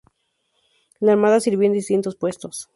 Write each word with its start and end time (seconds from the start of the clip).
En 0.99 1.05
la 1.05 1.11
Armada 1.11 1.39
sirvió 1.39 1.67
en 1.67 1.73
distintos 1.73 2.15
puestos. 2.15 2.69